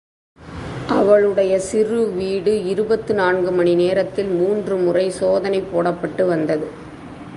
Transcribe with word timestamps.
அவளுடைய 0.89 1.59
சிறு 1.59 1.99
வீடு 2.11 2.65
இருபத்து 2.65 3.13
நான்கு 3.13 3.51
மணி 3.51 3.75
நேரத்தில் 3.75 4.31
மூன்று 4.39 4.75
முறை 4.75 5.09
சோதனை 5.09 5.63
போடப்பட்டு 5.73 6.25
வந்தது. 6.25 6.67